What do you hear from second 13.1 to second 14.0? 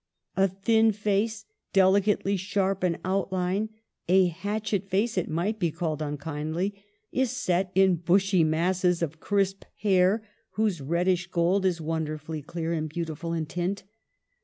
in tint.